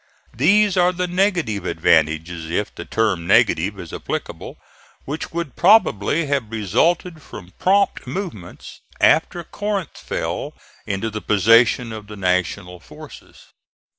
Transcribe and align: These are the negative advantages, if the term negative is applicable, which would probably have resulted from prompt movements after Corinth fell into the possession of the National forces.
These 0.35 0.77
are 0.77 0.91
the 0.91 1.05
negative 1.07 1.63
advantages, 1.63 2.49
if 2.49 2.73
the 2.73 2.85
term 2.85 3.27
negative 3.27 3.79
is 3.79 3.93
applicable, 3.93 4.57
which 5.05 5.31
would 5.31 5.55
probably 5.55 6.25
have 6.25 6.49
resulted 6.49 7.21
from 7.21 7.53
prompt 7.59 8.07
movements 8.07 8.81
after 8.99 9.43
Corinth 9.43 9.95
fell 9.99 10.55
into 10.87 11.11
the 11.11 11.21
possession 11.21 11.93
of 11.93 12.07
the 12.07 12.17
National 12.17 12.79
forces. 12.79 13.49